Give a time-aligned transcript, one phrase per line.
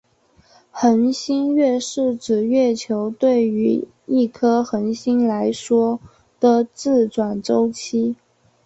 [0.71, 5.99] 恒星月是指月球对于一颗恒星来说
[6.39, 8.15] 的自转周期。